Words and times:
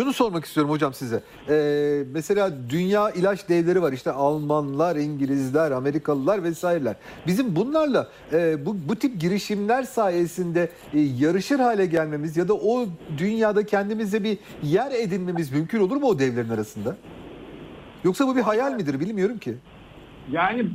şunu 0.00 0.12
sormak 0.12 0.44
istiyorum 0.44 0.72
hocam 0.72 0.94
size. 0.94 1.22
Ee, 1.48 2.02
mesela 2.12 2.52
dünya 2.70 3.10
ilaç 3.10 3.48
devleri 3.48 3.82
var 3.82 3.92
işte 3.92 4.12
Almanlar, 4.12 4.96
İngilizler, 4.96 5.70
Amerikalılar 5.70 6.42
vesaireler. 6.42 6.96
Bizim 7.26 7.56
bunlarla 7.56 8.08
e, 8.32 8.66
bu, 8.66 8.76
bu 8.88 8.96
tip 8.96 9.20
girişimler 9.20 9.82
sayesinde 9.82 10.68
e, 10.94 11.00
yarışır 11.00 11.58
hale 11.58 11.86
gelmemiz 11.86 12.36
ya 12.36 12.48
da 12.48 12.54
o 12.54 12.86
dünyada 13.18 13.66
kendimize 13.66 14.24
bir 14.24 14.38
yer 14.62 14.92
edinmemiz 14.92 15.52
mümkün 15.52 15.80
olur 15.80 15.96
mu 15.96 16.06
o 16.06 16.18
devlerin 16.18 16.48
arasında? 16.48 16.96
Yoksa 18.04 18.26
bu 18.26 18.36
bir 18.36 18.42
hayal 18.42 18.72
midir 18.72 19.00
bilmiyorum 19.00 19.38
ki. 19.38 19.54
Yani 20.30 20.66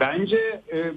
bence 0.00 0.62
e, 0.72 0.92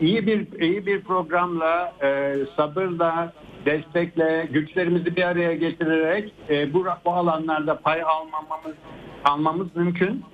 iyi 0.00 0.26
bir 0.26 0.60
iyi 0.60 0.86
bir 0.86 1.02
programla, 1.02 1.92
e, 2.02 2.36
sabırla, 2.56 3.32
destekle, 3.68 4.48
güçlerimizi 4.52 5.16
bir 5.16 5.22
araya 5.22 5.54
getirerek 5.54 6.32
e, 6.50 6.74
bu, 6.74 6.86
bu 7.04 7.10
alanlarda 7.10 7.78
pay 7.78 8.02
almamamız 8.02 8.76
almamız 9.24 9.76
mümkün. 9.76 10.24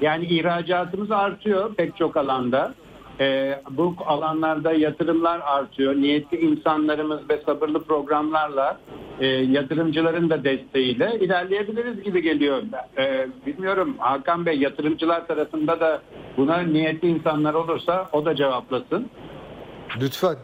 Yani 0.00 0.24
ihracatımız 0.24 1.10
artıyor 1.10 1.74
pek 1.74 1.96
çok 1.96 2.16
alanda. 2.16 2.74
E, 3.20 3.60
bu 3.70 3.94
alanlarda 4.06 4.72
yatırımlar 4.72 5.40
artıyor. 5.44 5.96
Niyetli 5.96 6.40
insanlarımız 6.40 7.30
ve 7.30 7.40
sabırlı 7.46 7.84
programlarla 7.84 8.80
e, 9.20 9.26
yatırımcıların 9.26 10.30
da 10.30 10.44
desteğiyle 10.44 11.18
ilerleyebiliriz 11.20 12.02
gibi 12.02 12.22
geliyor. 12.22 12.62
E, 12.98 13.26
bilmiyorum 13.46 13.94
Hakan 13.98 14.46
Bey 14.46 14.58
yatırımcılar 14.58 15.26
tarafında 15.26 15.80
da 15.80 16.02
buna 16.36 16.58
niyetli 16.58 17.08
insanlar 17.08 17.54
olursa 17.54 18.08
o 18.12 18.24
da 18.24 18.36
cevaplasın. 18.36 19.10
Lütfen. 20.00 20.36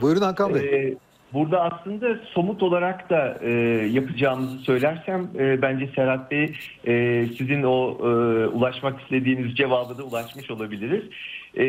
Buyurun 0.00 0.20
Hakan 0.20 0.54
Bey. 0.54 0.62
Ee, 0.62 0.96
burada 1.32 1.62
aslında 1.62 2.18
somut 2.34 2.62
olarak 2.62 3.10
da 3.10 3.38
e, 3.42 3.50
yapacağımızı 3.92 4.58
söylersem 4.58 5.28
e, 5.38 5.62
bence 5.62 5.88
Serhat 5.96 6.30
Bey 6.30 6.54
e, 6.86 7.24
sizin 7.38 7.62
o 7.62 7.98
e, 8.00 8.06
ulaşmak 8.46 9.00
istediğiniz 9.00 9.56
cevabı 9.56 9.98
da 9.98 10.02
ulaşmış 10.02 10.50
olabiliriz. 10.50 11.04
E, 11.56 11.64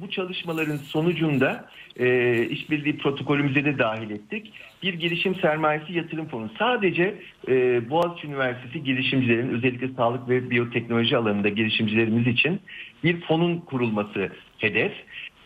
bu 0.00 0.10
çalışmaların 0.10 0.76
sonucunda 0.76 1.64
e, 1.98 2.38
işbirliği 2.44 2.98
protokolümüze 2.98 3.64
de 3.64 3.78
dahil 3.78 4.10
ettik. 4.10 4.52
Bir 4.82 4.94
girişim 4.94 5.34
sermayesi 5.34 5.92
yatırım 5.92 6.28
fonu. 6.28 6.50
Sadece 6.58 7.14
e, 7.48 7.90
Boğaziçi 7.90 8.26
Üniversitesi 8.26 8.84
girişimcilerin 8.84 9.48
özellikle 9.48 9.88
sağlık 9.88 10.28
ve 10.28 10.50
biyoteknoloji 10.50 11.16
alanında 11.16 11.48
girişimcilerimiz 11.48 12.26
için 12.26 12.60
bir 13.04 13.20
fonun 13.20 13.58
kurulması 13.58 14.32
hedef. 14.58 14.92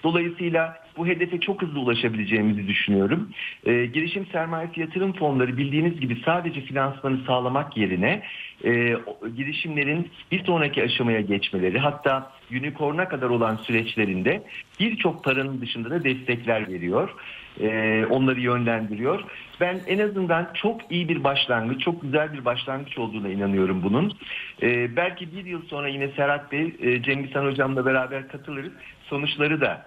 Dolayısıyla 0.04 0.83
bu 0.96 1.06
hedefe 1.06 1.40
çok 1.40 1.62
hızlı 1.62 1.80
ulaşabileceğimizi 1.80 2.68
düşünüyorum. 2.68 3.30
E, 3.66 3.86
girişim 3.86 4.26
sermayesi 4.26 4.80
yatırım 4.80 5.12
fonları 5.12 5.56
bildiğiniz 5.56 6.00
gibi 6.00 6.22
sadece 6.24 6.60
finansmanı 6.60 7.18
sağlamak 7.26 7.76
yerine 7.76 8.22
e, 8.64 8.96
girişimlerin 9.36 10.10
bir 10.32 10.44
sonraki 10.44 10.82
aşamaya 10.82 11.20
geçmeleri 11.20 11.78
hatta 11.78 12.32
unicorn'a 12.50 13.08
kadar 13.08 13.30
olan 13.30 13.56
süreçlerinde 13.56 14.42
birçok 14.80 15.24
paranın 15.24 15.60
dışında 15.60 15.90
da 15.90 16.04
destekler 16.04 16.68
veriyor. 16.68 17.14
E, 17.60 18.04
onları 18.10 18.40
yönlendiriyor. 18.40 19.24
Ben 19.60 19.80
en 19.86 19.98
azından 19.98 20.50
çok 20.54 20.92
iyi 20.92 21.08
bir 21.08 21.24
başlangıç, 21.24 21.80
çok 21.80 22.02
güzel 22.02 22.32
bir 22.32 22.44
başlangıç 22.44 22.98
olduğuna 22.98 23.28
inanıyorum 23.28 23.82
bunun. 23.82 24.18
E, 24.62 24.96
belki 24.96 25.36
bir 25.36 25.44
yıl 25.44 25.62
sonra 25.62 25.88
yine 25.88 26.08
Serhat 26.08 26.52
Bey, 26.52 26.74
e, 26.80 27.02
Cengiz 27.02 27.34
Hocam'la 27.34 27.86
beraber 27.86 28.28
katılırız. 28.28 28.72
Sonuçları 29.08 29.60
da 29.60 29.86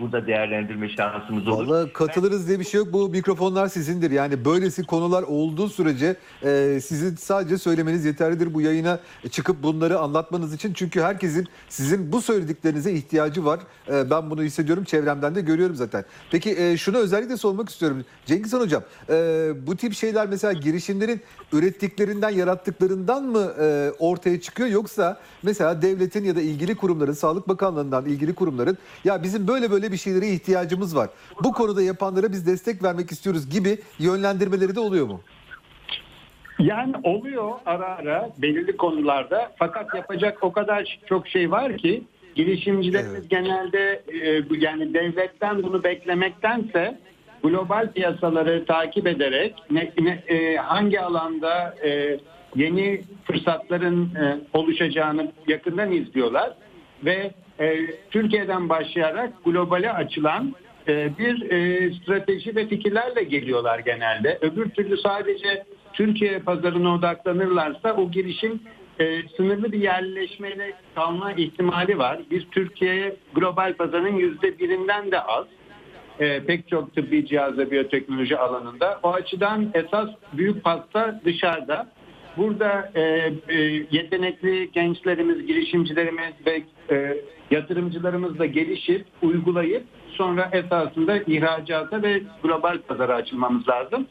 burada 0.00 0.26
değerlendirme 0.26 0.88
şansımız 0.88 1.48
olur. 1.48 1.66
Vallahi 1.66 1.92
katılırız 1.92 2.48
diye 2.48 2.60
bir 2.60 2.64
şey 2.64 2.78
yok. 2.78 2.92
Bu 2.92 3.08
mikrofonlar 3.08 3.68
sizindir. 3.68 4.10
Yani 4.10 4.44
böylesi 4.44 4.82
konular 4.82 5.22
olduğu 5.22 5.68
sürece 5.68 6.16
e, 6.42 6.80
sizin 6.80 7.16
sadece 7.16 7.58
söylemeniz 7.58 8.04
yeterlidir 8.04 8.54
bu 8.54 8.60
yayına 8.60 9.00
çıkıp 9.30 9.62
bunları 9.62 9.98
anlatmanız 9.98 10.54
için. 10.54 10.72
Çünkü 10.72 11.02
herkesin 11.02 11.48
sizin 11.68 12.12
bu 12.12 12.20
söylediklerinize 12.20 12.92
ihtiyacı 12.92 13.44
var. 13.44 13.60
E, 13.88 14.10
ben 14.10 14.30
bunu 14.30 14.42
hissediyorum. 14.42 14.84
Çevremden 14.84 15.34
de 15.34 15.40
görüyorum 15.40 15.76
zaten. 15.76 16.04
Peki 16.30 16.56
e, 16.58 16.76
şunu 16.76 16.96
özellikle 16.96 17.36
sormak 17.36 17.68
istiyorum. 17.68 18.04
Cengiz 18.26 18.52
Han 18.52 18.60
Hocam 18.60 18.82
e, 19.08 19.14
bu 19.66 19.76
tip 19.76 19.94
şeyler 19.94 20.28
mesela 20.28 20.52
girişimlerin 20.52 21.20
ürettiklerinden, 21.52 22.30
yarattıklarından 22.30 23.24
mı 23.24 23.52
e, 23.60 23.92
ortaya 23.98 24.40
çıkıyor? 24.40 24.68
Yoksa 24.68 25.20
mesela 25.42 25.82
devletin 25.82 26.24
ya 26.24 26.36
da 26.36 26.40
ilgili 26.40 26.74
kurumların, 26.74 27.12
Sağlık 27.12 27.48
Bakanlığı'ndan 27.48 28.06
ilgili 28.06 28.34
kurumların 28.34 28.78
ya 29.04 29.22
bizim 29.22 29.48
böyle 29.48 29.70
böyle 29.74 29.92
bir 29.92 29.96
şeylere 29.96 30.28
ihtiyacımız 30.28 30.96
var. 30.96 31.10
Bu 31.44 31.52
konuda 31.52 31.82
yapanlara 31.82 32.32
biz 32.32 32.46
destek 32.46 32.82
vermek 32.82 33.12
istiyoruz 33.12 33.50
gibi 33.50 33.78
yönlendirmeleri 33.98 34.74
de 34.74 34.80
oluyor 34.80 35.06
mu? 35.06 35.20
Yani 36.58 36.94
oluyor 37.02 37.50
ara 37.66 37.86
ara 37.86 38.30
belirli 38.38 38.76
konularda 38.76 39.52
fakat 39.58 39.94
yapacak 39.94 40.38
o 40.44 40.52
kadar 40.52 40.98
çok 41.06 41.28
şey 41.28 41.50
var 41.50 41.76
ki 41.76 42.02
girişimcilerimiz 42.34 43.14
Evet. 43.20 43.30
genelde 43.30 44.02
e, 44.08 44.42
yani 44.58 44.94
devletten 44.94 45.62
bunu 45.62 45.84
beklemektense 45.84 46.98
global 47.42 47.92
piyasaları 47.92 48.64
takip 48.66 49.06
ederek 49.06 49.54
ne, 49.70 49.92
ne- 50.00 50.22
e, 50.34 50.56
hangi 50.56 51.00
alanda 51.00 51.74
e, 51.84 52.18
yeni 52.56 53.02
fırsatların 53.24 54.14
e, 54.14 54.38
oluşacağını 54.52 55.32
yakından 55.48 55.92
izliyorlar 55.92 56.54
ve 57.04 57.30
e, 57.60 57.86
Türkiye'den 58.10 58.68
başlayarak 58.68 59.44
globale 59.44 59.92
açılan 59.92 60.54
e, 60.88 61.18
bir 61.18 61.50
e, 61.50 61.90
strateji 61.94 62.56
ve 62.56 62.66
fikirlerle 62.68 63.22
geliyorlar 63.22 63.78
genelde. 63.78 64.38
Öbür 64.40 64.70
türlü 64.70 64.96
sadece 64.96 65.64
Türkiye 65.92 66.38
pazarına 66.38 66.94
odaklanırlarsa 66.94 67.94
o 67.94 68.10
girişim 68.10 68.60
e, 69.00 69.22
sınırlı 69.36 69.72
bir 69.72 69.78
yerleşmeyle 69.78 70.72
kalma 70.94 71.32
ihtimali 71.32 71.98
var. 71.98 72.20
Biz 72.30 72.42
Türkiye'ye 72.50 73.16
global 73.34 73.74
pazarın 73.74 74.16
yüzde 74.16 74.58
birinden 74.58 75.10
de 75.10 75.20
az. 75.20 75.46
E, 76.20 76.44
pek 76.44 76.68
çok 76.68 76.94
tıbbi 76.94 77.26
cihaz 77.26 77.58
ve 77.58 77.70
biyoteknoloji 77.70 78.38
alanında. 78.38 79.00
O 79.02 79.12
açıdan 79.12 79.70
esas 79.74 80.08
büyük 80.32 80.64
pasta 80.64 81.20
dışarıda. 81.24 81.92
Burada 82.36 82.90
e, 82.94 83.00
e, 83.48 83.58
yetenekli 83.90 84.70
gençlerimiz, 84.72 85.46
girişimcilerimiz 85.46 86.32
ve 86.46 86.62
e, 86.90 87.16
yatırımcılarımız 87.50 88.38
da 88.38 88.46
gelişip, 88.46 89.06
uygulayıp 89.22 89.84
sonra 90.10 90.50
esasında 90.52 91.16
ihracata 91.16 92.02
ve 92.02 92.22
global 92.42 92.78
pazara 92.78 93.14
açılmamız 93.14 93.68
lazım. 93.68 94.06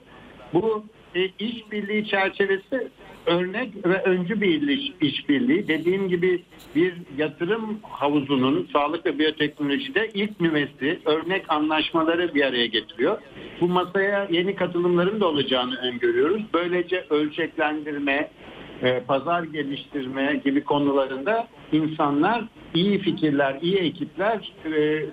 Bu 0.53 0.83
e, 1.15 1.29
işbirliği 1.39 2.07
çerçevesi 2.07 2.87
örnek 3.25 3.85
ve 3.85 4.01
öncü 4.03 4.41
bir 4.41 4.67
iş- 4.67 4.91
işbirliği. 5.01 5.67
Dediğim 5.67 6.09
gibi 6.09 6.43
bir 6.75 6.93
yatırım 7.17 7.79
havuzunun 7.83 8.67
sağlık 8.73 9.05
ve 9.05 9.19
biyoteknolojide 9.19 10.09
ilk 10.13 10.41
nüvesi 10.41 10.99
örnek 11.05 11.45
anlaşmaları 11.49 12.35
bir 12.35 12.45
araya 12.45 12.65
getiriyor. 12.65 13.17
Bu 13.61 13.67
masaya 13.67 14.27
yeni 14.31 14.55
katılımların 14.55 15.19
da 15.21 15.27
olacağını 15.27 15.75
öngörüyoruz. 15.75 16.41
Böylece 16.53 17.05
ölçeklendirme, 17.09 18.29
e, 18.81 18.99
pazar 18.99 19.43
geliştirme 19.43 20.41
gibi 20.45 20.63
konularında 20.63 21.47
insanlar 21.71 22.43
iyi 22.73 22.99
fikirler, 22.99 23.57
iyi 23.61 23.77
ekipler 23.77 24.51
e, 24.65 25.05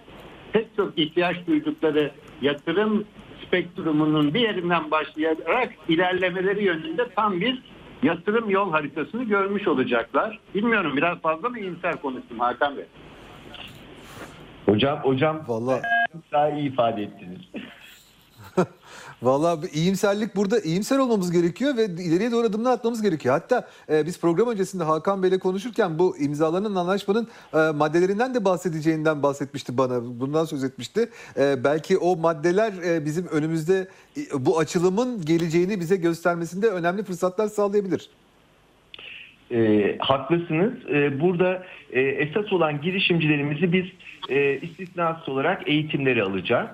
pek 0.53 0.67
çok 0.77 0.99
ihtiyaç 0.99 1.37
duydukları 1.47 2.11
yatırım 2.43 3.05
spektrumunun 3.51 4.35
bir 4.35 4.41
yerinden 4.41 4.91
başlayarak 4.91 5.73
ilerlemeleri 5.89 6.65
yönünde 6.65 7.09
tam 7.17 7.41
bir 7.41 7.63
yatırım 8.03 8.51
yol 8.51 8.73
haritasını 8.73 9.25
görmüş 9.25 9.69
olacaklar. 9.69 10.39
Bilmiyorum 10.55 10.97
biraz 10.97 11.19
fazla 11.19 11.49
mı 11.49 11.59
iyimser 11.59 11.97
konuştum 11.97 12.39
Hakan 12.39 12.77
Bey? 12.77 12.85
Hocam, 14.67 14.99
hocam 14.99 15.41
Vallahi 15.49 15.83
daha 16.33 16.51
iyi 16.51 16.73
ifade 16.73 17.03
ettiniz. 17.03 17.41
Vallahi 19.23 19.63
bir 19.63 19.73
iyimserlik 19.73 20.37
burada 20.37 20.61
iyimser 20.61 20.99
olmamız 20.99 21.33
gerekiyor 21.33 21.77
ve 21.77 21.85
ileriye 21.85 22.33
doğru 22.33 22.47
adımlar 22.47 22.73
atmamız 22.73 23.03
gerekiyor. 23.03 23.35
Hatta 23.35 23.69
e, 23.89 24.07
biz 24.07 24.21
program 24.21 24.49
öncesinde 24.49 24.85
Hakan 24.85 25.23
Bey'le 25.23 25.39
konuşurken 25.39 25.99
bu 25.99 26.19
imzalanan 26.19 26.75
anlaşmanın 26.75 27.29
e, 27.55 27.57
maddelerinden 27.57 28.35
de 28.35 28.45
bahsedeceğinden 28.45 29.23
bahsetmişti 29.23 29.79
bana. 29.79 30.21
Bundan 30.21 30.45
söz 30.45 30.65
etmişti. 30.65 31.09
E, 31.37 31.65
belki 31.65 31.99
o 31.99 32.17
maddeler 32.17 32.73
e, 32.73 33.05
bizim 33.05 33.27
önümüzde 33.27 33.89
e, 34.17 34.47
bu 34.47 34.59
açılımın 34.59 35.25
geleceğini 35.25 35.81
bize 35.81 35.97
göstermesinde 35.97 36.67
önemli 36.67 37.05
fırsatlar 37.05 37.47
sağlayabilir. 37.47 38.11
E, 39.53 39.97
haklısınız. 39.99 40.73
E, 40.89 41.21
burada 41.21 41.67
e, 41.93 42.01
esas 42.01 42.53
olan 42.53 42.81
girişimcilerimizi 42.81 43.73
biz 43.73 43.85
e, 44.29 44.59
istisnasız 44.59 45.29
olarak 45.29 45.69
eğitimleri 45.69 46.23
alacağız. 46.23 46.69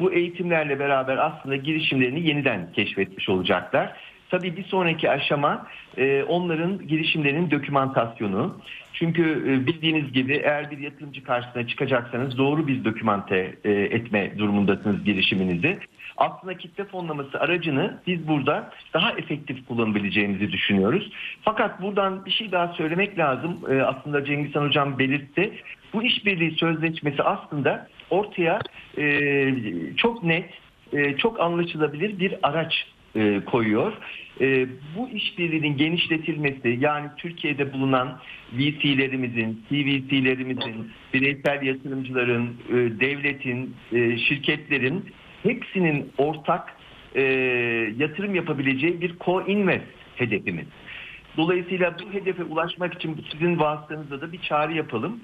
Bu 0.00 0.12
eğitimlerle 0.12 0.78
beraber 0.78 1.16
aslında 1.16 1.56
girişimlerini 1.56 2.28
yeniden 2.28 2.72
keşfetmiş 2.72 3.28
olacaklar. 3.28 3.96
Tabii 4.30 4.56
bir 4.56 4.64
sonraki 4.64 5.10
aşama 5.10 5.66
e, 5.96 6.22
onların 6.22 6.86
girişimlerinin 6.86 7.50
dokümantasyonu. 7.50 8.58
Çünkü 8.92 9.22
e, 9.22 9.66
bildiğiniz 9.66 10.12
gibi 10.12 10.34
eğer 10.34 10.70
bir 10.70 10.78
yatırımcı 10.78 11.24
karşısına 11.24 11.66
çıkacaksanız 11.66 12.38
doğru 12.38 12.66
bir 12.66 12.84
dokümante 12.84 13.54
e, 13.64 13.70
etme 13.70 14.38
durumundasınız 14.38 15.04
girişiminizi. 15.04 15.78
aslında 16.16 16.56
kitle 16.56 16.84
fonlaması 16.84 17.40
aracını 17.40 18.00
biz 18.06 18.28
burada 18.28 18.70
daha 18.94 19.12
efektif 19.12 19.66
kullanabileceğimizi 19.66 20.52
düşünüyoruz. 20.52 21.12
Fakat 21.42 21.82
buradan 21.82 22.26
bir 22.26 22.30
şey 22.30 22.52
daha 22.52 22.68
söylemek 22.68 23.18
lazım. 23.18 23.60
Aslında 23.86 24.24
Cengizhan 24.24 24.66
Hocam 24.66 24.98
belirtti. 24.98 25.52
Bu 25.92 26.02
işbirliği 26.02 26.50
sözleşmesi 26.50 27.22
aslında 27.22 27.88
ortaya 28.10 28.58
e, 28.98 29.54
çok 29.96 30.24
net, 30.24 30.50
e, 30.92 31.16
çok 31.16 31.40
anlaşılabilir 31.40 32.18
bir 32.18 32.34
araç 32.42 32.86
e, 33.16 33.40
koyuyor. 33.46 33.92
E, 34.40 34.66
bu 34.96 35.08
işbirliğinin 35.08 35.76
genişletilmesi 35.76 36.78
yani 36.80 37.08
Türkiye'de 37.16 37.72
bulunan 37.72 38.18
VC'lerimizin, 38.52 39.64
CVC'lerimizin, 39.68 40.90
bireysel 41.14 41.62
yatırımcıların, 41.62 42.56
e, 42.68 42.74
devletin, 42.74 43.76
e, 43.92 44.18
şirketlerin 44.18 45.04
hepsinin 45.42 46.12
ortak 46.18 46.76
e, 47.14 47.22
yatırım 47.98 48.34
yapabileceği 48.34 49.00
bir 49.00 49.14
co-invest 49.18 49.82
hedefimiz. 50.16 50.66
Dolayısıyla 51.36 51.94
bu 51.98 52.12
hedefe 52.12 52.44
ulaşmak 52.44 52.94
için 52.94 53.24
sizin 53.32 53.58
vasıtanızda 53.58 54.20
da 54.20 54.32
bir 54.32 54.42
çağrı 54.42 54.72
yapalım. 54.72 55.20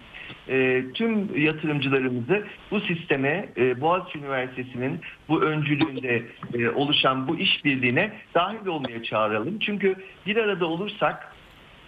E, 0.49 0.85
tüm 0.95 1.39
yatırımcılarımızı 1.39 2.45
bu 2.71 2.81
sisteme 2.81 3.49
e, 3.56 3.81
Boğaziçi 3.81 4.19
Üniversitesi'nin 4.19 5.01
bu 5.29 5.43
öncülüğünde 5.43 6.23
e, 6.55 6.69
oluşan 6.69 7.29
bu 7.29 7.37
işbirliğine 7.39 8.12
dahil 8.35 8.67
olmaya 8.67 9.03
çağıralım. 9.03 9.59
Çünkü 9.59 9.95
bir 10.27 10.37
arada 10.37 10.67
olursak, 10.67 11.35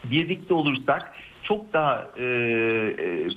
birlikte 0.04 0.54
olursak 0.54 1.12
çok 1.42 1.72
daha 1.72 2.08
e, 2.16 2.24
e, 2.24 2.26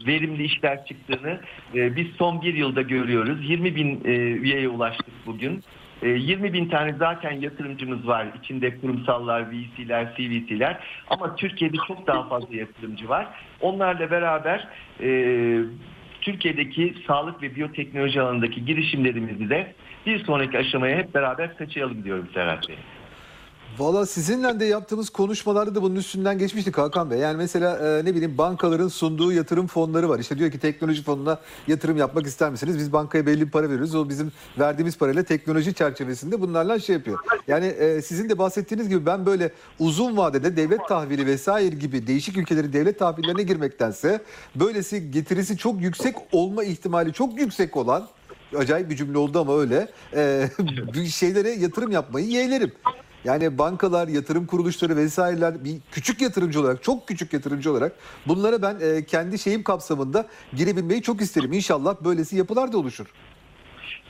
verimli 0.08 0.44
işler 0.44 0.86
çıktığını 0.86 1.42
e, 1.76 1.96
biz 1.96 2.08
son 2.18 2.42
bir 2.42 2.54
yılda 2.54 2.82
görüyoruz. 2.82 3.50
20 3.50 3.76
bin 3.76 4.02
e, 4.06 4.12
üyeye 4.18 4.70
ulaştık 4.70 5.14
bugün. 5.26 5.64
E, 6.02 6.10
20 6.10 6.54
bin 6.54 6.70
tane 6.70 6.94
zaten 6.94 7.32
yatırımcımız 7.32 8.08
var. 8.08 8.28
İçinde 8.44 8.78
kurumsallar, 8.80 9.52
VC'ler, 9.52 10.16
CVC'ler. 10.16 10.78
Ama 11.10 11.36
Türkiye'de 11.36 11.78
çok 11.88 12.08
daha 12.08 12.24
fazla 12.24 12.56
yatırımcı 12.56 13.10
var. 13.10 13.28
Onlarla 13.62 14.12
beraber 14.12 14.68
e, 15.02 15.10
Türkiye'deki 16.22 16.96
sağlık 17.08 17.42
ve 17.42 17.56
biyoteknoloji 17.56 18.22
alanındaki 18.22 18.66
girişimlerimizi 18.66 19.50
de 19.50 19.74
bir 20.06 20.26
sonraki 20.26 20.58
aşamaya 20.58 20.98
hep 20.98 21.14
beraber 21.14 21.58
taşıyalım 21.58 22.04
diyorum 22.04 22.30
Serhat 22.34 22.70
Bey. 22.70 22.76
Valla 23.80 24.06
sizinle 24.06 24.60
de 24.60 24.66
yaptığımız 24.66 25.10
konuşmalarda 25.10 25.76
da 25.76 25.82
bunun 25.82 25.96
üstünden 25.96 26.38
geçmiştik 26.38 26.78
Hakan 26.78 27.12
Bey. 27.12 27.20
Yani 27.20 27.38
mesela 27.38 27.78
e, 27.78 28.06
ne 28.06 28.16
bileyim 28.16 28.38
bankaların 28.38 28.88
sunduğu 28.88 29.32
yatırım 29.32 29.68
fonları 29.68 30.10
var. 30.10 30.20
İşte 30.20 30.38
diyor 30.38 30.52
ki 30.52 30.60
teknoloji 30.60 31.04
fonuna 31.04 31.40
yatırım 31.68 31.98
yapmak 31.98 32.28
ister 32.28 32.52
misiniz? 32.52 32.78
Biz 32.78 32.94
bankaya 32.94 33.26
belli 33.26 33.46
bir 33.46 33.52
para 33.52 33.70
veriyoruz. 33.70 33.96
O 33.96 34.10
bizim 34.10 34.32
verdiğimiz 34.60 34.98
parayla 34.98 35.24
teknoloji 35.24 35.74
çerçevesinde 35.74 36.42
bunlarla 36.42 36.80
şey 36.80 36.96
yapıyor. 36.96 37.20
Yani 37.48 37.66
e, 37.66 38.02
sizin 38.02 38.30
de 38.30 38.38
bahsettiğiniz 38.38 38.90
gibi 38.90 39.06
ben 39.06 39.26
böyle 39.26 39.52
uzun 39.80 40.18
vadede 40.18 40.58
devlet 40.58 40.88
tahvili 40.88 41.26
vesaire 41.26 41.76
gibi 41.76 42.08
değişik 42.08 42.38
ülkelerin 42.38 42.74
devlet 42.74 43.00
tahvillerine 43.00 43.44
girmektense 43.44 44.22
böylesi 44.56 45.12
getirisi 45.12 45.58
çok 45.58 45.82
yüksek 45.82 46.16
olma 46.32 46.64
ihtimali 46.64 47.14
çok 47.14 47.40
yüksek 47.40 47.78
olan 47.78 48.08
acayip 48.58 48.90
bir 48.90 48.96
cümle 48.96 49.18
oldu 49.18 49.40
ama 49.40 49.60
öyle. 49.60 49.88
E, 50.16 50.50
şeylere 51.10 51.50
yatırım 51.50 51.92
yapmayı 51.92 52.28
yeğlerim. 52.28 52.72
Yani 53.26 53.58
bankalar, 53.58 54.08
yatırım 54.08 54.46
kuruluşları 54.46 54.96
vesaireler 54.96 55.64
bir 55.64 55.76
küçük 55.92 56.22
yatırımcı 56.22 56.62
olarak, 56.62 56.84
çok 56.84 57.08
küçük 57.08 57.34
yatırımcı 57.34 57.72
olarak 57.72 57.92
bunlara 58.28 58.62
ben 58.62 58.76
e, 58.82 59.06
kendi 59.06 59.40
şeyim 59.40 59.64
kapsamında 59.64 60.28
girebilmeyi 60.56 61.02
çok 61.02 61.22
isterim. 61.22 61.54
İnşallah 61.54 61.96
böylesi 62.04 62.38
yapılar 62.38 62.72
da 62.72 62.78
oluşur. 62.78 63.06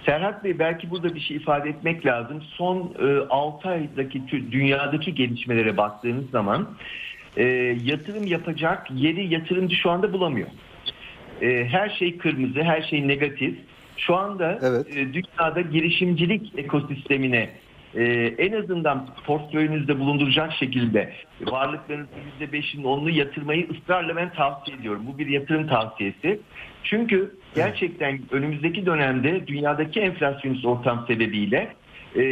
Serhat 0.06 0.44
Bey 0.44 0.60
belki 0.60 0.90
burada 0.90 1.16
bir 1.16 1.20
şey 1.20 1.38
ifade 1.38 1.70
etmek 1.70 2.06
lazım. 2.06 2.42
Son 2.42 2.94
e, 3.00 3.28
6 3.30 3.70
aydaki 3.70 4.20
tü- 4.20 4.52
dünyadaki 4.52 5.16
gelişmelere 5.16 5.78
baktığınız 5.78 6.30
zaman 6.30 6.70
e, 7.38 7.44
yatırım 7.84 8.28
yapacak 8.28 8.88
yeri 8.92 9.34
yatırımcı 9.34 9.76
şu 9.76 9.90
anda 9.92 10.14
bulamıyor. 10.14 10.48
E, 11.42 11.66
her 11.66 11.90
şey 11.90 12.18
kırmızı, 12.18 12.64
her 12.64 12.82
şey 12.82 13.08
negatif. 13.08 13.58
Şu 13.98 14.16
anda 14.16 14.60
Evet. 14.62 14.88
e, 14.98 15.14
dünyada 15.14 15.62
girişimcilik 15.62 16.60
ekosistemine 16.60 17.50
e, 17.96 18.04
en 18.38 18.54
azından 18.54 19.08
portföyünüzde 19.26 20.00
bulunduracak 20.00 20.54
şekilde 20.54 21.14
varlıklarınızın 21.42 22.14
%5'in 22.42 22.84
10'unu 22.84 23.12
yatırmayı 23.12 23.68
ısrarla 23.72 24.16
ben 24.16 24.34
tavsiye 24.34 24.78
ediyorum. 24.78 25.04
Bu 25.08 25.18
bir 25.18 25.28
yatırım 25.28 25.68
tavsiyesi. 25.68 26.40
Çünkü 26.84 27.36
gerçekten 27.56 28.20
önümüzdeki 28.32 28.86
dönemde 28.86 29.48
dünyadaki 29.48 30.00
enflasyonist 30.00 30.66
ortam 30.66 31.06
sebebiyle 31.08 31.74
e, 32.16 32.24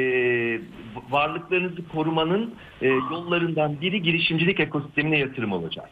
varlıklarınızı 1.09 1.87
korumanın 1.87 2.55
e, 2.81 2.87
yollarından 2.87 3.81
biri 3.81 4.01
girişimcilik 4.01 4.59
ekosistemine 4.59 5.19
yatırım 5.19 5.51
olacak. 5.51 5.89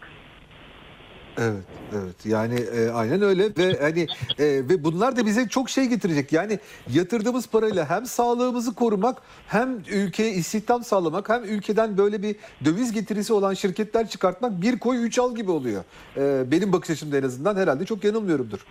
Evet, 1.37 1.63
evet. 1.93 2.25
Yani 2.25 2.55
e, 2.55 2.89
aynen 2.89 3.21
öyle 3.21 3.49
ve 3.57 3.79
hani 3.81 4.07
e, 4.39 4.45
ve 4.45 4.83
bunlar 4.83 5.15
da 5.15 5.25
bize 5.25 5.47
çok 5.47 5.69
şey 5.69 5.85
getirecek. 5.85 6.33
Yani 6.33 6.59
yatırdığımız 6.93 7.47
parayla 7.47 7.89
hem 7.89 8.05
sağlığımızı 8.05 8.73
korumak, 8.73 9.21
hem 9.47 9.79
ülkeye 9.91 10.31
istihdam 10.31 10.83
sağlamak, 10.83 11.29
hem 11.29 11.43
ülkeden 11.43 11.97
böyle 11.97 12.21
bir 12.21 12.35
döviz 12.65 12.91
getirisi 12.91 13.33
olan 13.33 13.53
şirketler 13.53 14.09
çıkartmak 14.09 14.61
bir 14.61 14.79
koy 14.79 15.05
üç 15.05 15.19
al 15.19 15.35
gibi 15.35 15.51
oluyor. 15.51 15.83
E, 16.17 16.51
benim 16.51 16.73
bakış 16.73 16.89
açımda 16.89 17.17
en 17.17 17.23
azından 17.23 17.55
herhalde 17.55 17.85
çok 17.85 18.03
yanılmıyorumdur. 18.03 18.65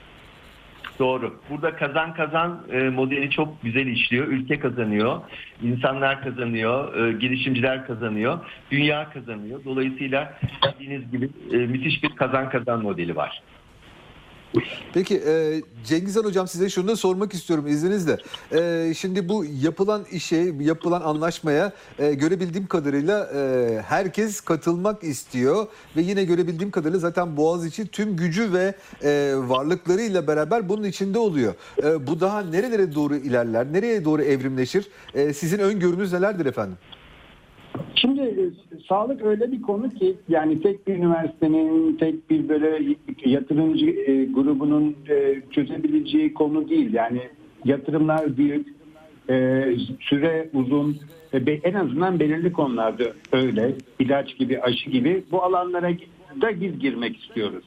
Doğru. 0.99 1.35
Burada 1.51 1.77
kazan 1.77 2.15
kazan 2.15 2.63
e, 2.73 2.89
modeli 2.89 3.31
çok 3.31 3.63
güzel 3.63 3.87
işliyor. 3.87 4.27
Ülke 4.27 4.59
kazanıyor, 4.59 5.21
insanlar 5.63 6.23
kazanıyor, 6.23 7.07
e, 7.07 7.13
girişimciler 7.13 7.87
kazanıyor, 7.87 8.39
dünya 8.71 9.11
kazanıyor. 9.11 9.65
Dolayısıyla 9.65 10.39
dediğiniz 10.63 11.11
gibi 11.11 11.31
e, 11.53 11.57
müthiş 11.57 12.03
bir 12.03 12.17
kazan 12.17 12.51
kazan 12.51 12.83
modeli 12.83 13.17
var. 13.17 13.43
Peki 14.95 15.23
e, 15.27 15.63
Cengizhan 15.85 16.25
Hocam 16.25 16.49
size 16.49 16.69
şunu 16.69 16.89
da 16.89 16.97
sormak 16.97 17.35
istiyorum 17.35 17.67
izninizle. 17.67 18.19
E, 18.53 18.93
şimdi 18.97 19.29
bu 19.29 19.45
yapılan 19.63 20.05
işe, 20.13 20.55
yapılan 20.61 21.01
anlaşmaya 21.01 21.73
e, 21.99 22.15
görebildiğim 22.15 22.67
kadarıyla 22.67 23.31
e, 23.35 23.83
herkes 23.87 24.41
katılmak 24.41 25.05
istiyor 25.05 25.67
ve 25.97 26.03
yine 26.03 26.25
görebildiğim 26.25 26.71
kadarıyla 26.71 26.99
zaten 26.99 27.37
Boğaziçi 27.37 27.87
tüm 27.87 28.17
gücü 28.17 28.53
ve 28.53 28.75
e, 29.03 29.35
varlıklarıyla 29.37 30.27
beraber 30.27 30.69
bunun 30.69 30.85
içinde 30.85 31.19
oluyor. 31.19 31.55
E, 31.83 32.07
bu 32.07 32.21
daha 32.21 32.41
nerelere 32.41 32.95
doğru 32.95 33.17
ilerler, 33.17 33.73
nereye 33.73 34.05
doğru 34.05 34.23
evrimleşir? 34.23 34.89
E, 35.15 35.33
sizin 35.33 35.59
öngörünüz 35.59 36.13
nelerdir 36.13 36.47
efendim? 36.47 36.77
Şimdi 37.95 38.21
e, 38.21 38.45
sağlık 38.89 39.23
öyle 39.23 39.53
bir 39.53 39.63
konu 39.63 39.91
ki 39.91 40.17
yani 40.29 40.63
tek 40.63 40.87
bir 40.87 40.95
üniversitenin, 40.95 41.97
tek 41.97 42.31
bir 42.31 42.49
böyle 42.49 42.95
yatırımcı 43.25 43.87
e, 43.87 44.25
grubunun 44.25 44.97
e, 45.11 45.43
çözebileceği 45.51 46.35
konu 46.35 46.69
değil. 46.69 46.93
Yani 46.93 47.21
yatırımlar 47.65 48.37
büyük, 48.37 48.69
e, 49.31 49.65
süre 50.01 50.49
uzun, 50.53 50.97
e, 51.33 51.53
en 51.53 51.75
azından 51.75 52.21
belirli 52.21 52.53
konularda 52.53 53.05
öyle. 53.33 53.75
İlaç 53.99 54.37
gibi, 54.37 54.61
aşı 54.61 54.91
gibi 54.91 55.25
bu 55.31 55.43
alanlara 55.43 55.91
da 56.43 56.61
biz 56.61 56.79
girmek 56.79 57.17
istiyoruz. 57.17 57.65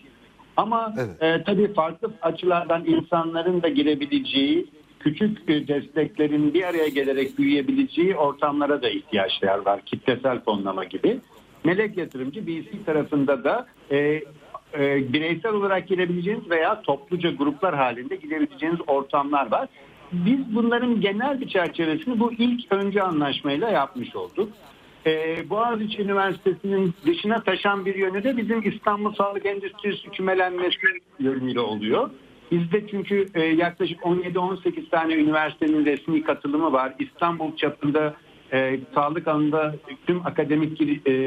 Ama 0.57 0.93
Evet. 0.97 1.39
e, 1.39 1.43
tabii 1.43 1.73
farklı 1.73 2.11
açılardan 2.21 2.85
insanların 2.85 3.61
da 3.61 3.69
girebileceği 3.69 4.65
küçük 5.07 5.49
e, 5.49 5.67
desteklerin 5.67 6.53
bir 6.53 6.63
araya 6.63 6.87
gelerek 6.87 7.37
büyüyebileceği 7.37 8.15
ortamlara 8.15 8.81
da 8.81 8.89
ihtiyaçlar 8.89 9.65
var. 9.65 9.81
Kitlesel 9.85 10.39
fonlama 10.39 10.83
gibi. 10.83 11.19
Melek 11.63 11.97
yatırımcı 11.97 12.47
BC 12.47 12.83
tarafında 12.85 13.43
da 13.43 13.67
e, 13.91 13.97
e, 13.97 15.13
bireysel 15.13 15.53
olarak 15.53 15.87
girebileceğiniz 15.87 16.49
veya 16.49 16.81
topluca 16.81 17.31
gruplar 17.31 17.75
halinde 17.75 18.15
girebileceğiniz 18.15 18.79
ortamlar 18.87 19.51
var. 19.51 19.67
Biz 20.11 20.55
bunların 20.55 21.01
genel 21.01 21.41
bir 21.41 21.47
çerçevesini 21.47 22.19
bu 22.19 22.33
ilk 22.33 22.71
önce 22.71 23.03
anlaşmayla 23.03 23.69
yapmış 23.69 24.15
olduk. 24.15 24.49
Ee, 25.05 25.49
Boğaziçi 25.49 26.01
Üniversitesi'nin 26.01 26.93
dışına 27.05 27.43
taşan 27.43 27.85
bir 27.85 27.95
yönü 27.95 28.23
de 28.23 28.37
bizim 28.37 28.69
İstanbul 28.69 29.13
Sağlık 29.13 29.45
Endüstrisi 29.45 30.09
kümelenmesi 30.09 30.77
yönüyle 31.19 31.59
oluyor. 31.59 32.09
Bizde 32.51 32.87
çünkü 32.87 33.25
e, 33.35 33.43
yaklaşık 33.43 33.99
17-18 33.99 34.89
tane 34.89 35.13
üniversitenin 35.13 35.85
resmi 35.85 36.23
katılımı 36.23 36.71
var. 36.71 36.93
İstanbul 36.99 37.55
çapında 37.55 38.15
e, 38.53 38.79
sağlık 38.95 39.27
alanında 39.27 39.75
tüm 40.07 40.25
akademik 40.25 40.81
e, 40.81 40.85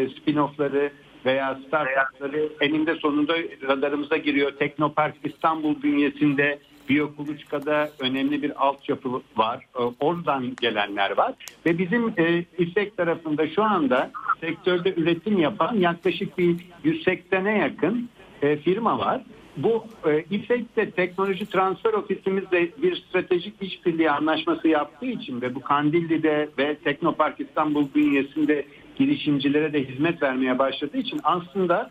spin-off'ları 0.09 0.91
veya 1.25 1.59
startupları 1.67 2.49
eninde 2.61 2.95
sonunda 2.95 3.35
radarımıza 3.69 4.17
giriyor. 4.17 4.53
Teknopark 4.53 5.15
İstanbul 5.25 5.83
bünyesinde 5.83 6.59
Biyokuluçka'da 6.89 7.91
önemli 7.99 8.43
bir 8.43 8.67
altyapı 8.67 9.09
var. 9.37 9.67
E, 9.79 9.83
Oradan 10.01 10.57
gelenler 10.61 11.17
var. 11.17 11.35
Ve 11.67 11.79
bizim 11.79 12.09
e, 12.19 12.45
İSEK 12.59 12.97
tarafında 12.97 13.49
şu 13.49 13.63
anda 13.63 14.11
sektörde 14.41 14.95
üretim 14.97 15.39
yapan 15.39 15.77
yaklaşık 15.77 16.39
bir 16.39 16.57
180'e 16.85 17.59
yakın 17.59 18.09
e, 18.43 18.57
firma 18.57 18.99
var. 18.99 19.23
Bu 19.63 19.85
e, 20.11 20.25
İPSEK'te 20.31 20.91
teknoloji 20.91 21.47
transfer 21.47 21.93
ofisimizle 21.93 22.71
bir 22.83 22.97
stratejik 22.97 23.55
işbirliği 23.63 24.11
anlaşması 24.11 24.69
yaptığı 24.69 25.07
için 25.07 25.41
ve 25.41 25.55
bu 25.55 25.61
Kandilli'de 25.61 26.49
ve 26.59 26.75
Teknopark 26.75 27.41
İstanbul 27.41 27.87
bünyesinde 27.95 28.67
girişimcilere 28.97 29.73
de 29.73 29.85
hizmet 29.85 30.23
vermeye 30.23 30.59
başladığı 30.59 30.97
için 30.97 31.21
aslında 31.25 31.91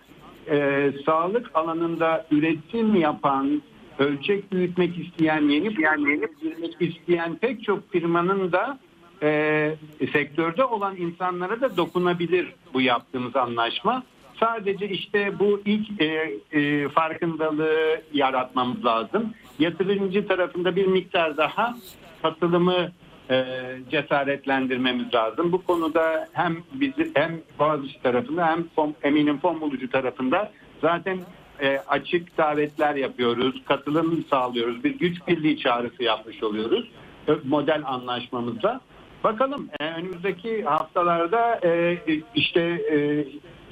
e, 0.51 0.89
sağlık 1.05 1.51
alanında 1.53 2.27
üretim 2.31 2.95
yapan, 2.95 3.61
ölçek 3.99 4.51
büyütmek 4.51 4.97
isteyen, 4.97 5.41
yeni 5.41 5.81
yani 5.81 6.09
yeni 6.09 6.27
girmek 6.41 6.81
isteyen 6.81 7.35
pek 7.35 7.63
çok 7.63 7.91
firmanın 7.91 8.51
da 8.51 8.79
e, 9.23 9.75
sektörde 10.13 10.63
olan 10.63 10.95
insanlara 10.97 11.61
da 11.61 11.77
dokunabilir 11.77 12.53
bu 12.73 12.81
yaptığımız 12.81 13.35
anlaşma. 13.35 14.03
Sadece 14.39 14.89
işte 14.89 15.39
bu 15.39 15.61
ilk 15.65 16.01
e, 16.01 16.31
e, 16.51 16.89
farkındalığı 16.89 18.01
yaratmamız 18.13 18.85
lazım. 18.85 19.33
Yatırımcı 19.59 20.27
tarafında 20.27 20.75
bir 20.75 20.87
miktar 20.87 21.37
daha 21.37 21.75
katılımı 22.21 22.91
e, 23.29 23.45
cesaretlendirmemiz 23.91 25.13
lazım. 25.13 25.51
Bu 25.51 25.63
konuda 25.63 26.27
hem 26.33 26.57
bizi 26.73 27.11
hem 27.13 27.41
Boğaziçi 27.59 28.01
tarafında 28.01 28.47
hem 28.47 28.63
fon, 28.75 28.95
eminim 29.03 29.39
fon 29.39 29.61
bulucu 29.61 29.89
tarafında 29.89 30.51
zaten 30.81 31.19
e, 31.61 31.77
açık 31.87 32.37
davetler 32.37 32.95
yapıyoruz, 32.95 33.61
katılım 33.65 34.25
sağlıyoruz, 34.29 34.83
bir 34.83 34.99
güç 34.99 35.27
birliği 35.27 35.59
çağrısı 35.59 36.03
yapmış 36.03 36.43
oluyoruz 36.43 36.91
e, 37.27 37.31
model 37.43 37.81
anlaşmamızda. 37.85 38.81
Bakalım 39.23 39.69
e, 39.79 39.85
önümüzdeki 39.85 40.63
haftalarda 40.63 41.59
e, 41.63 41.97
işte 42.35 42.61
e, 42.91 43.25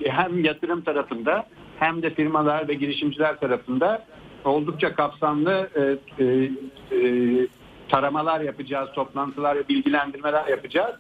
hem 0.05 0.43
yatırım 0.43 0.81
tarafında 0.81 1.45
hem 1.79 2.01
de 2.01 2.09
firmalar 2.09 2.67
ve 2.67 2.73
girişimciler 2.73 3.39
tarafında 3.39 4.05
oldukça 4.45 4.95
kapsamlı 4.95 5.69
e, 5.75 5.81
e, 6.23 6.49
e, 6.91 7.47
taramalar 7.89 8.41
yapacağız, 8.41 8.89
toplantılar 8.95 9.57
bilgilendirmeler 9.69 10.47
yapacağız. 10.47 10.95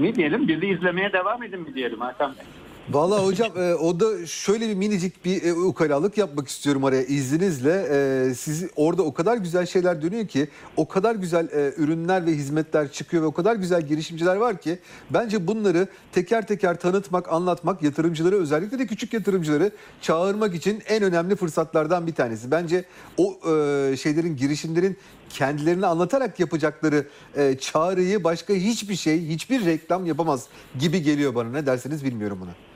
Ne 0.00 0.14
diyelim? 0.14 0.48
Bizi 0.48 0.66
izlemeye 0.66 1.12
devam 1.12 1.42
edin 1.42 1.60
mi 1.60 1.74
diyelim 1.74 2.00
Hakan 2.00 2.32
Bey? 2.36 2.63
Vallahi 2.90 3.24
hocam 3.24 3.52
e, 3.58 3.74
o 3.74 4.00
da 4.00 4.26
şöyle 4.26 4.68
bir 4.68 4.74
minicik 4.74 5.24
bir 5.24 5.42
e, 5.42 5.52
ukalalık 5.52 6.18
yapmak 6.18 6.48
istiyorum 6.48 6.84
araya 6.84 7.02
izninizle. 7.02 7.86
E, 7.90 8.34
sizi 8.34 8.70
orada 8.76 9.02
o 9.02 9.14
kadar 9.14 9.36
güzel 9.36 9.66
şeyler 9.66 10.02
dönüyor 10.02 10.28
ki, 10.28 10.48
o 10.76 10.88
kadar 10.88 11.14
güzel 11.14 11.48
e, 11.48 11.72
ürünler 11.76 12.26
ve 12.26 12.30
hizmetler 12.30 12.92
çıkıyor 12.92 13.22
ve 13.22 13.26
o 13.26 13.32
kadar 13.32 13.56
güzel 13.56 13.82
girişimciler 13.82 14.36
var 14.36 14.60
ki 14.60 14.78
bence 15.10 15.46
bunları 15.46 15.88
teker 16.12 16.46
teker 16.46 16.80
tanıtmak, 16.80 17.32
anlatmak 17.32 17.82
yatırımcıları 17.82 18.36
özellikle 18.36 18.78
de 18.78 18.86
küçük 18.86 19.12
yatırımcıları 19.12 19.70
çağırmak 20.00 20.54
için 20.54 20.82
en 20.86 21.02
önemli 21.02 21.36
fırsatlardan 21.36 22.06
bir 22.06 22.14
tanesi. 22.14 22.50
Bence 22.50 22.84
o 23.16 23.38
e, 23.50 23.96
şeylerin 23.96 24.36
girişimlerin 24.36 24.96
kendilerini 25.30 25.86
anlatarak 25.86 26.40
yapacakları 26.40 27.06
e, 27.36 27.58
çağrıyı 27.58 28.24
başka 28.24 28.54
hiçbir 28.54 28.96
şey, 28.96 29.28
hiçbir 29.28 29.64
reklam 29.64 30.06
yapamaz 30.06 30.46
gibi 30.78 31.02
geliyor 31.02 31.34
bana. 31.34 31.50
Ne 31.50 31.66
dersiniz 31.66 32.04
bilmiyorum 32.04 32.38
buna. 32.40 32.73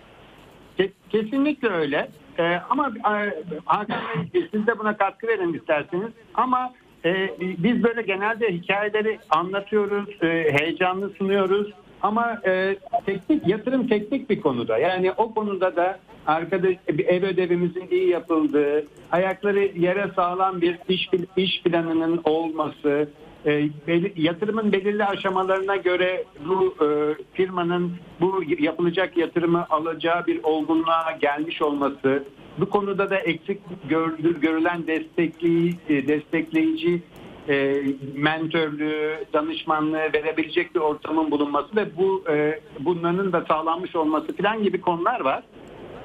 Ke- 0.79 0.93
Kesinlikle 1.11 1.69
öyle. 1.69 2.09
Ee, 2.39 2.61
ama 2.71 2.89
e, 2.89 3.35
Hakan 3.65 4.01
Bey 4.35 4.49
siz 4.51 4.67
de 4.67 4.79
buna 4.79 4.97
katkı 4.97 5.27
verin 5.27 5.53
isterseniz. 5.55 6.09
Ama 6.35 6.73
e, 7.05 7.31
biz 7.41 7.85
böyle 7.85 8.03
genelde 8.03 8.53
hikayeleri 8.53 9.19
anlatıyoruz, 9.31 10.09
e, 10.23 10.27
heyecanlı 10.59 11.11
sunuyoruz. 11.11 11.73
Ama 12.03 12.41
e, 12.47 12.77
teknik 13.07 13.47
yatırım 13.49 13.89
teknik 13.89 14.31
bir 14.31 14.41
konuda. 14.41 14.79
Yani 14.79 15.13
o 15.13 15.35
konuda 15.35 15.77
da 15.77 15.99
arkada 16.27 16.69
bir 16.89 17.07
ev 17.07 17.23
ödevimizin 17.25 17.89
iyi 17.91 18.09
yapıldığı, 18.09 18.85
ayakları 19.13 19.61
yere 19.61 20.11
sağlam 20.17 20.61
bir 20.61 20.79
iş 20.89 21.09
iş 21.37 21.63
planının 21.63 22.21
olması, 22.25 23.09
e, 23.47 23.51
beli- 23.87 24.13
yatırımın 24.17 24.73
belirli 24.73 25.05
aşamalarına 25.05 25.77
göre 25.77 26.25
bu 26.49 26.75
e, 26.85 26.87
firmanın 27.33 27.93
bu 28.21 28.43
yapılacak 28.59 29.17
yatırımı 29.17 29.67
alacağı 29.71 30.27
bir 30.27 30.41
olgunluğa 30.43 31.17
gelmiş 31.21 31.63
olması, 31.63 32.25
bu 32.59 32.71
konuda 32.71 33.11
da 33.11 33.17
eksik 33.17 33.61
görülür, 33.89 34.41
görülen 34.41 34.87
destekleyici, 34.87 36.09
destekleyici 36.09 37.03
e, 37.49 37.83
mentörlüğü, 38.15 39.25
danışmanlığı 39.33 40.13
verebilecek 40.15 40.75
bir 40.75 40.81
ortamın 40.81 41.31
bulunması 41.31 41.77
ve 41.77 41.97
bu 41.97 42.25
e, 42.31 42.61
bunların 42.81 43.33
da 43.33 43.45
sağlanmış 43.49 43.97
olması 43.97 44.37
falan 44.37 44.63
gibi 44.63 44.81
konular 44.81 45.21
var. 45.21 45.43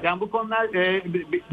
Yani 0.02 0.20
bu 0.20 0.30
konular 0.30 0.74
e, 0.74 1.02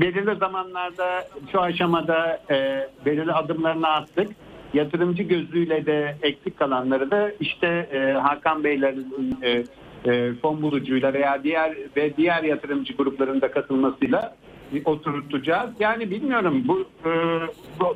belirli 0.02 0.36
zamanlarda 0.36 1.28
şu 1.52 1.62
aşamada 1.62 2.44
e, 2.52 2.88
belirli 3.06 3.32
adımlarını 3.34 3.88
attık. 3.88 4.28
Yatırımcı 4.74 5.24
gözüyle 5.24 5.86
de 5.86 6.16
eksik 6.22 6.58
kalanları 6.58 7.12
da 7.12 7.32
işte 7.40 7.68
e, 7.68 8.12
Hakan 8.12 8.64
Beylerin 8.64 9.38
e, 9.42 9.64
e, 10.06 10.34
fon 10.34 10.62
bulucuyla 10.62 11.14
veya 11.14 11.44
diğer 11.44 11.76
ve 11.98 12.18
diğer 12.18 12.44
yatırımcı 12.44 12.94
gruplarında 12.94 13.52
katılmasıyla 13.52 14.36
oturtacağız. 14.86 15.70
Yani 15.80 16.12
bilmiyorum 16.12 16.64
bu, 16.68 16.88
e, 17.10 17.12
bu 17.80 17.96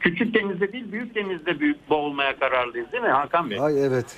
küçük 0.00 0.34
denizde 0.34 0.72
değil 0.72 0.92
büyük 0.92 1.14
denizde 1.14 1.60
büyük 1.60 1.90
boğulmaya 1.90 2.38
kararlıyız 2.38 2.92
değil 2.92 3.02
mi 3.02 3.08
Hakan 3.08 3.50
Bey? 3.50 3.60
Ay 3.60 3.86
evet. 3.86 4.16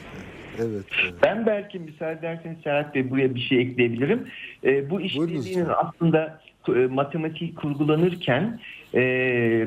Evet. 0.58 0.84
evet. 1.02 1.14
Ben 1.22 1.46
belki 1.46 1.78
müsaade 1.78 2.18
ederseniz 2.18 2.58
Serhat 2.64 2.94
Bey 2.94 3.10
buraya 3.10 3.34
bir 3.34 3.40
şey 3.40 3.60
ekleyebilirim. 3.60 4.28
Ee, 4.64 4.90
bu 4.90 5.00
işbirliğinin 5.00 5.60
lütfen. 5.60 5.74
aslında 5.76 6.40
e, 6.68 6.86
matematik 6.86 7.56
kurgulanırken 7.56 8.60
e, 8.94 9.00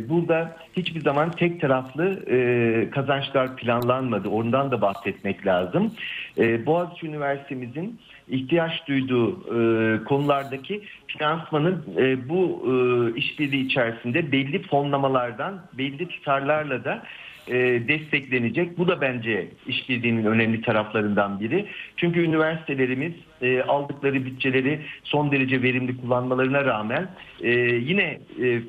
burada 0.09 0.57
hiçbir 0.77 1.01
zaman 1.01 1.31
tek 1.31 1.61
taraflı 1.61 2.29
e, 2.29 2.89
kazançlar 2.89 3.55
planlanmadı. 3.55 4.29
Ondan 4.29 4.71
da 4.71 4.81
bahsetmek 4.81 5.45
lazım. 5.45 5.91
E, 6.37 6.65
Boğaziçi 6.65 7.07
Üniversitemizin 7.07 7.99
ihtiyaç 8.29 8.87
duyduğu 8.87 9.31
e, 9.31 10.03
konulardaki 10.03 10.83
finansmanın 11.07 11.85
e, 11.97 12.29
bu 12.29 12.65
e, 12.65 12.73
işbirliği 13.19 13.65
içerisinde 13.65 14.31
belli 14.31 14.61
fonlamalardan, 14.61 15.61
belli 15.73 16.07
tutarlarla 16.07 16.83
da 16.83 17.03
e, 17.47 17.53
desteklenecek. 17.87 18.77
Bu 18.77 18.87
da 18.87 19.01
bence 19.01 19.47
işbirliğinin 19.67 20.25
önemli 20.25 20.61
taraflarından 20.61 21.39
biri. 21.39 21.65
Çünkü 21.97 22.19
üniversitelerimiz 22.19 23.13
e, 23.41 23.61
aldıkları 23.61 24.25
bütçeleri 24.25 24.81
son 25.03 25.31
derece 25.31 25.61
verimli 25.61 25.97
kullanmalarına 25.97 26.65
rağmen 26.65 27.09
e, 27.41 27.51
yine 27.75 28.19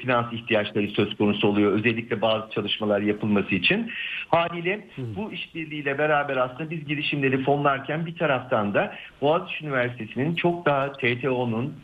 finans 0.01 0.33
ihtiyaçları 0.33 0.89
söz 0.89 1.17
konusu 1.17 1.49
oluyor. 1.49 1.73
Özellikle 1.73 2.21
bazı 2.23 2.51
çalışmalar 2.51 3.01
yapılması 3.01 3.55
için. 3.55 3.91
Haliyle 4.29 4.87
bu 4.99 5.33
işbirliğiyle 5.33 5.99
beraber 5.99 6.37
aslında 6.37 6.71
biz 6.71 6.87
girişimleri 6.87 7.45
fonlarken 7.45 8.07
bir 8.07 8.17
taraftan 8.17 8.75
da 8.75 8.95
Boğaziçi 9.21 9.65
Üniversitesi'nin 9.65 10.35
çok 10.35 10.67
daha 10.67 10.93
TTO'nun 10.93 11.75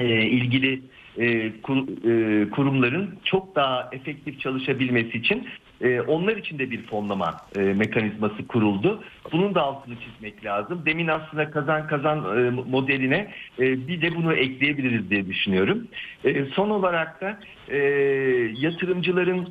ilgili 0.00 0.82
kur- 1.62 2.50
kurumların 2.50 3.18
çok 3.24 3.56
daha 3.56 3.88
efektif 3.92 4.40
çalışabilmesi 4.40 5.18
için 5.18 5.48
e, 5.82 6.00
onlar 6.00 6.36
için 6.36 6.58
de 6.58 6.70
bir 6.70 6.86
fonlama 6.86 7.36
e, 7.56 7.60
mekanizması 7.60 8.46
kuruldu. 8.46 9.04
Bunun 9.32 9.54
da 9.54 9.62
altını 9.62 9.94
çizmek 10.00 10.44
lazım. 10.44 10.82
Demin 10.86 11.08
aslında 11.08 11.50
kazan 11.50 11.86
kazan 11.86 12.18
e, 12.18 12.50
modeline 12.50 13.30
e, 13.58 13.88
bir 13.88 14.02
de 14.02 14.14
bunu 14.14 14.34
ekleyebiliriz 14.34 15.10
diye 15.10 15.26
düşünüyorum. 15.26 15.88
Son 16.52 16.70
olarak 16.70 17.20
da 17.20 17.38
yatırımcıların 18.60 19.48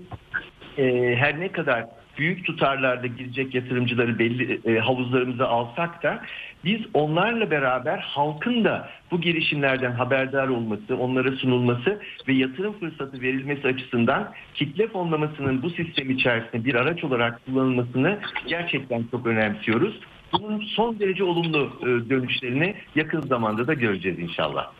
her 1.15 1.39
ne 1.39 1.51
kadar 1.51 1.85
büyük 2.17 2.45
tutarlarda 2.45 3.07
girecek 3.07 3.55
yatırımcıları 3.55 4.19
belli 4.19 4.61
e, 4.65 4.79
havuzlarımıza 4.79 5.47
alsak 5.47 6.03
da 6.03 6.21
biz 6.65 6.82
onlarla 6.94 7.51
beraber 7.51 7.98
halkın 7.98 8.63
da 8.63 8.89
bu 9.12 9.22
girişimlerden 9.22 9.91
haberdar 9.91 10.48
olması, 10.48 10.98
onlara 10.98 11.32
sunulması 11.32 12.00
ve 12.27 12.34
yatırım 12.34 12.80
fırsatı 12.80 13.22
verilmesi 13.22 13.68
açısından 13.68 14.32
kitle 14.53 14.88
fonlamasının 14.88 15.62
bu 15.62 15.70
sistem 15.70 16.10
içerisinde 16.10 16.65
bir 16.65 16.75
araç 16.75 17.03
olarak 17.03 17.46
kullanılmasını 17.46 18.20
gerçekten 18.48 19.03
çok 19.12 19.27
önemsiyoruz. 19.27 20.00
Bunun 20.34 20.60
son 20.60 21.00
derece 21.00 21.24
olumlu 21.24 21.72
e, 21.82 22.10
dönüşlerini 22.10 22.75
yakın 22.96 23.22
zamanda 23.22 23.68
da 23.68 23.74
göreceğiz 23.74 24.20
inşallah. 24.20 24.72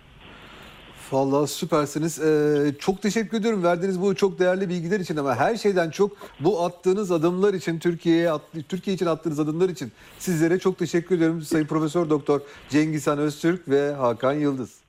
Vallahi 1.12 1.48
süpersiniz. 1.48 2.20
Ee, 2.20 2.76
çok 2.80 3.02
teşekkür 3.02 3.38
ediyorum 3.38 3.64
verdiğiniz 3.64 4.02
bu 4.02 4.16
çok 4.16 4.40
değerli 4.40 4.70
bilgiler 4.70 5.00
için 5.00 5.18
ama 5.18 5.36
her 5.36 5.56
şeyden 5.56 5.90
çok 5.90 6.12
bu 6.40 6.64
attığınız 6.66 7.12
adımlar 7.12 7.54
için 7.54 7.80
Türkiye'ye 7.80 8.32
Türkiye 8.70 8.96
için 8.96 9.06
attığınız 9.06 9.40
adımlar 9.40 9.70
için 9.70 9.92
sizlere 10.20 10.60
çok 10.60 10.78
teşekkür 10.78 11.16
ediyorum 11.16 11.42
Sayın 11.42 11.66
Profesör 11.66 12.10
Doktor 12.10 12.42
Cengizhan 12.70 13.18
Öztürk 13.20 13.70
ve 13.70 13.92
Hakan 13.92 14.34
Yıldız. 14.34 14.81